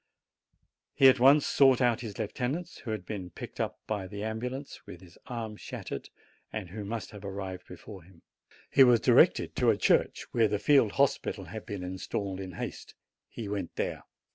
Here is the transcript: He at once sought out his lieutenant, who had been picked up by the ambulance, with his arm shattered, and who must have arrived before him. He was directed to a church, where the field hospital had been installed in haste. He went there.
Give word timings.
He 0.95 1.07
at 1.09 1.19
once 1.19 1.45
sought 1.45 1.79
out 1.79 2.01
his 2.01 2.17
lieutenant, 2.17 2.81
who 2.85 2.89
had 2.89 3.05
been 3.05 3.29
picked 3.29 3.59
up 3.59 3.77
by 3.85 4.07
the 4.07 4.23
ambulance, 4.23 4.87
with 4.87 4.99
his 4.99 5.15
arm 5.27 5.57
shattered, 5.57 6.09
and 6.51 6.69
who 6.69 6.83
must 6.83 7.11
have 7.11 7.23
arrived 7.23 7.67
before 7.67 8.01
him. 8.01 8.23
He 8.71 8.83
was 8.83 8.99
directed 8.99 9.55
to 9.57 9.69
a 9.69 9.77
church, 9.77 10.25
where 10.31 10.47
the 10.47 10.57
field 10.57 10.93
hospital 10.93 11.43
had 11.43 11.67
been 11.67 11.83
installed 11.83 12.39
in 12.39 12.53
haste. 12.53 12.95
He 13.29 13.47
went 13.47 13.75
there. 13.75 14.01